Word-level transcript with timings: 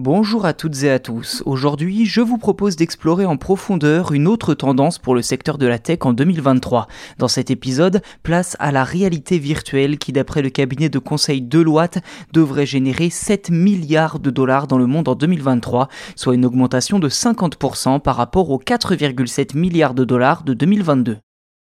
Bonjour 0.00 0.46
à 0.46 0.52
toutes 0.52 0.84
et 0.84 0.90
à 0.92 1.00
tous. 1.00 1.42
Aujourd'hui, 1.44 2.06
je 2.06 2.20
vous 2.20 2.38
propose 2.38 2.76
d'explorer 2.76 3.24
en 3.24 3.36
profondeur 3.36 4.12
une 4.12 4.28
autre 4.28 4.54
tendance 4.54 4.96
pour 4.96 5.12
le 5.12 5.22
secteur 5.22 5.58
de 5.58 5.66
la 5.66 5.80
tech 5.80 5.98
en 6.02 6.12
2023. 6.12 6.86
Dans 7.18 7.26
cet 7.26 7.50
épisode, 7.50 8.00
place 8.22 8.56
à 8.60 8.70
la 8.70 8.84
réalité 8.84 9.40
virtuelle 9.40 9.98
qui, 9.98 10.12
d'après 10.12 10.40
le 10.40 10.50
cabinet 10.50 10.88
de 10.88 11.00
conseil 11.00 11.42
Deloitte, 11.42 11.98
devrait 12.32 12.64
générer 12.64 13.10
7 13.10 13.50
milliards 13.50 14.20
de 14.20 14.30
dollars 14.30 14.68
dans 14.68 14.78
le 14.78 14.86
monde 14.86 15.08
en 15.08 15.16
2023, 15.16 15.88
soit 16.14 16.36
une 16.36 16.46
augmentation 16.46 17.00
de 17.00 17.08
50% 17.08 17.98
par 17.98 18.14
rapport 18.14 18.50
aux 18.50 18.60
4,7 18.60 19.58
milliards 19.58 19.94
de 19.94 20.04
dollars 20.04 20.44
de 20.44 20.54
2022. 20.54 21.18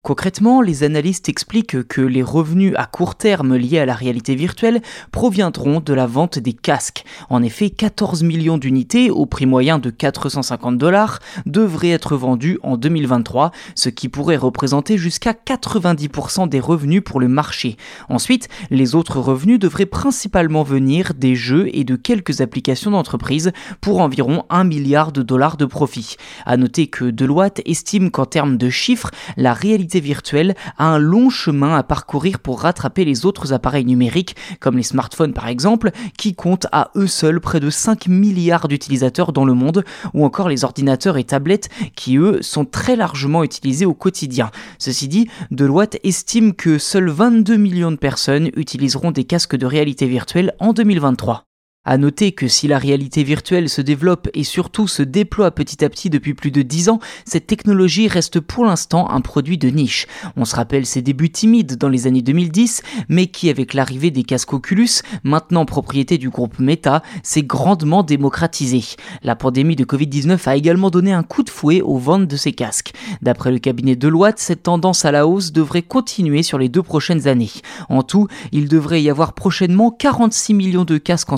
Concrètement, 0.07 0.61
les 0.61 0.83
analystes 0.85 1.27
expliquent 1.27 1.85
que 1.85 1.99
les 1.99 2.23
revenus 2.23 2.71
à 2.77 2.85
court 2.85 3.15
terme 3.15 3.57
liés 3.57 3.79
à 3.79 3.85
la 3.85 3.93
réalité 3.93 4.35
virtuelle 4.35 4.81
proviendront 5.11 5.81
de 5.81 5.93
la 5.93 6.07
vente 6.07 6.39
des 6.39 6.53
casques. 6.53 7.03
En 7.29 7.43
effet, 7.43 7.69
14 7.71 8.23
millions 8.23 8.57
d'unités 8.57 9.09
au 9.09 9.25
prix 9.25 9.45
moyen 9.45 9.79
de 9.79 9.89
450 9.89 10.77
dollars 10.77 11.19
devraient 11.45 11.89
être 11.89 12.15
vendues 12.15 12.57
en 12.63 12.77
2023, 12.77 13.51
ce 13.75 13.89
qui 13.89 14.07
pourrait 14.07 14.37
représenter 14.37 14.97
jusqu'à 14.97 15.33
90% 15.33 16.47
des 16.47 16.61
revenus 16.61 17.03
pour 17.03 17.19
le 17.19 17.27
marché. 17.27 17.75
Ensuite, 18.07 18.47
les 18.69 18.95
autres 18.95 19.19
revenus 19.19 19.59
devraient 19.59 19.85
principalement 19.85 20.63
venir 20.63 21.15
des 21.17 21.35
jeux 21.35 21.67
et 21.73 21.83
de 21.83 21.97
quelques 21.97 22.39
applications 22.39 22.91
d'entreprise 22.91 23.51
pour 23.81 23.99
environ 23.99 24.45
1 24.51 24.63
milliard 24.63 25.11
de 25.11 25.21
dollars 25.21 25.57
de 25.57 25.65
profit. 25.65 26.15
À 26.45 26.55
noter 26.55 26.87
que 26.87 27.03
Deloitte 27.03 27.61
estime 27.65 28.09
qu'en 28.09 28.25
termes 28.25 28.55
de 28.55 28.69
chiffres, 28.69 29.11
la 29.35 29.51
réalité 29.51 29.96
virtuelle 29.99 30.55
a 30.77 30.85
un 30.85 30.99
long 30.99 31.29
chemin 31.29 31.75
à 31.75 31.83
parcourir 31.83 32.39
pour 32.39 32.61
rattraper 32.61 33.05
les 33.05 33.25
autres 33.25 33.53
appareils 33.53 33.85
numériques, 33.85 34.35
comme 34.59 34.77
les 34.77 34.83
smartphones 34.83 35.33
par 35.33 35.47
exemple, 35.47 35.91
qui 36.17 36.35
comptent 36.35 36.67
à 36.71 36.91
eux 36.95 37.07
seuls 37.07 37.39
près 37.39 37.59
de 37.59 37.69
5 37.69 38.07
milliards 38.07 38.67
d'utilisateurs 38.67 39.33
dans 39.33 39.45
le 39.45 39.53
monde, 39.53 39.83
ou 40.13 40.25
encore 40.25 40.49
les 40.49 40.63
ordinateurs 40.63 41.17
et 41.17 41.23
tablettes 41.23 41.69
qui 41.95 42.17
eux 42.17 42.41
sont 42.41 42.65
très 42.65 42.95
largement 42.95 43.43
utilisés 43.43 43.85
au 43.85 43.93
quotidien. 43.93 44.51
Ceci 44.77 45.07
dit, 45.07 45.27
Deloitte 45.51 45.97
estime 46.03 46.53
que 46.53 46.77
seuls 46.77 47.09
22 47.09 47.57
millions 47.57 47.91
de 47.91 47.97
personnes 47.97 48.49
utiliseront 48.55 49.11
des 49.11 49.23
casques 49.23 49.55
de 49.55 49.65
réalité 49.65 50.07
virtuelle 50.07 50.53
en 50.59 50.73
2023. 50.73 51.46
À 51.89 51.97
noter 51.97 52.33
que 52.33 52.49
si 52.49 52.67
la 52.67 52.79
réalité 52.79 53.23
virtuelle 53.23 53.69
se 53.69 53.79
développe 53.79 54.27
et 54.33 54.43
surtout 54.43 54.89
se 54.89 55.03
déploie 55.03 55.51
petit 55.51 55.85
à 55.85 55.89
petit 55.89 56.09
depuis 56.09 56.33
plus 56.33 56.51
de 56.51 56.61
10 56.61 56.89
ans, 56.89 56.99
cette 57.23 57.47
technologie 57.47 58.09
reste 58.09 58.41
pour 58.41 58.65
l'instant 58.65 59.09
un 59.09 59.21
produit 59.21 59.57
de 59.57 59.69
niche. 59.69 60.05
On 60.35 60.43
se 60.43 60.53
rappelle 60.53 60.85
ses 60.85 61.01
débuts 61.01 61.29
timides 61.29 61.77
dans 61.77 61.87
les 61.87 62.05
années 62.05 62.21
2010, 62.21 62.81
mais 63.07 63.27
qui 63.27 63.49
avec 63.49 63.73
l'arrivée 63.73 64.11
des 64.11 64.23
casques 64.23 64.51
Oculus, 64.51 64.89
maintenant 65.23 65.63
propriété 65.63 66.17
du 66.17 66.29
groupe 66.29 66.59
Meta, 66.59 67.03
s'est 67.23 67.43
grandement 67.43 68.03
démocratisé. 68.03 68.83
La 69.23 69.37
pandémie 69.37 69.77
de 69.77 69.85
Covid-19 69.85 70.45
a 70.45 70.57
également 70.57 70.89
donné 70.89 71.13
un 71.13 71.23
coup 71.23 71.43
de 71.43 71.49
fouet 71.49 71.79
aux 71.79 71.97
ventes 71.97 72.27
de 72.27 72.35
ces 72.35 72.51
casques. 72.51 72.91
D'après 73.21 73.53
le 73.53 73.59
cabinet 73.59 73.95
Deloitte, 73.95 74.39
cette 74.39 74.63
tendance 74.63 75.05
à 75.05 75.13
la 75.13 75.25
hausse 75.25 75.53
devrait 75.53 75.83
continuer 75.83 76.43
sur 76.43 76.57
les 76.57 76.67
deux 76.67 76.83
prochaines 76.83 77.29
années. 77.29 77.51
En 77.87 78.03
tout, 78.03 78.27
il 78.51 78.67
devrait 78.67 79.01
y 79.01 79.09
avoir 79.09 79.31
prochainement 79.31 79.89
46 79.89 80.53
millions 80.53 80.83
de 80.83 80.97
casques 80.97 81.31
en 81.31 81.37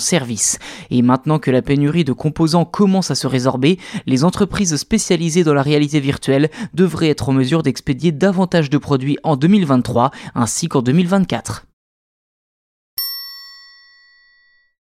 et 0.89 1.01
maintenant 1.01 1.39
que 1.39 1.51
la 1.51 1.61
pénurie 1.61 2.03
de 2.03 2.13
composants 2.13 2.65
commence 2.65 3.11
à 3.11 3.15
se 3.15 3.27
résorber, 3.27 3.79
les 4.05 4.23
entreprises 4.23 4.75
spécialisées 4.75 5.43
dans 5.43 5.53
la 5.53 5.61
réalité 5.61 5.99
virtuelle 5.99 6.49
devraient 6.73 7.09
être 7.09 7.29
en 7.29 7.33
mesure 7.33 7.63
d'expédier 7.63 8.11
davantage 8.11 8.69
de 8.69 8.77
produits 8.77 9.17
en 9.23 9.35
2023 9.35 10.11
ainsi 10.35 10.67
qu'en 10.67 10.81
2024. 10.81 11.68